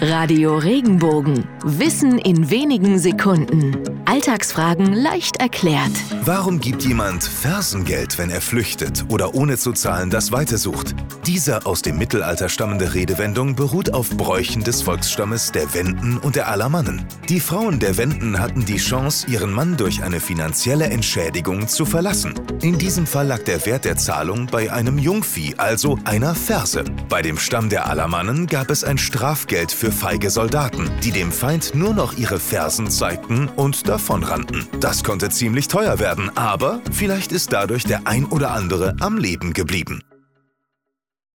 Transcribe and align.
Radio 0.00 0.58
Regenbogen. 0.58 1.44
Wissen 1.64 2.18
in 2.18 2.50
wenigen 2.50 3.00
Sekunden. 3.00 3.97
Alltagsfragen 4.08 4.94
leicht 4.94 5.36
erklärt. 5.36 5.90
Warum 6.24 6.60
gibt 6.60 6.82
jemand 6.82 7.22
Fersengeld, 7.22 8.16
wenn 8.16 8.30
er 8.30 8.40
flüchtet 8.40 9.04
oder 9.10 9.34
ohne 9.34 9.58
zu 9.58 9.72
zahlen 9.72 10.08
das 10.08 10.32
Weite 10.32 10.56
sucht? 10.56 10.94
Diese 11.26 11.66
aus 11.66 11.82
dem 11.82 11.98
Mittelalter 11.98 12.48
stammende 12.48 12.94
Redewendung 12.94 13.54
beruht 13.54 13.92
auf 13.92 14.08
Bräuchen 14.08 14.64
des 14.64 14.80
Volksstammes 14.80 15.52
der 15.52 15.74
Wenden 15.74 16.16
und 16.16 16.36
der 16.36 16.48
Alamannen. 16.48 17.06
Die 17.28 17.38
Frauen 17.38 17.80
der 17.80 17.98
Wenden 17.98 18.40
hatten 18.40 18.64
die 18.64 18.78
Chance, 18.78 19.26
ihren 19.28 19.52
Mann 19.52 19.76
durch 19.76 20.02
eine 20.02 20.20
finanzielle 20.20 20.86
Entschädigung 20.86 21.68
zu 21.68 21.84
verlassen. 21.84 22.32
In 22.62 22.78
diesem 22.78 23.06
Fall 23.06 23.26
lag 23.26 23.42
der 23.42 23.66
Wert 23.66 23.84
der 23.84 23.98
Zahlung 23.98 24.46
bei 24.46 24.72
einem 24.72 24.98
Jungvieh, 24.98 25.56
also 25.58 25.98
einer 26.04 26.34
Ferse. 26.34 26.84
Bei 27.10 27.20
dem 27.20 27.38
Stamm 27.38 27.68
der 27.68 27.90
Alamannen 27.90 28.46
gab 28.46 28.70
es 28.70 28.84
ein 28.84 28.96
Strafgeld 28.96 29.70
für 29.70 29.92
feige 29.92 30.30
Soldaten, 30.30 30.90
die 31.04 31.12
dem 31.12 31.30
Feind 31.30 31.74
nur 31.74 31.92
noch 31.92 32.16
ihre 32.16 32.40
Fersen 32.40 32.90
zeigten 32.90 33.50
und 33.54 33.86
davonrannten. 33.98 34.68
Das 34.78 35.02
konnte 35.02 35.28
ziemlich 35.28 35.66
teuer 35.66 35.98
werden, 35.98 36.30
aber 36.36 36.80
vielleicht 36.92 37.32
ist 37.32 37.52
dadurch 37.52 37.82
der 37.82 38.06
ein 38.06 38.26
oder 38.26 38.52
andere 38.52 38.94
am 39.00 39.18
Leben 39.18 39.52
geblieben. 39.52 40.02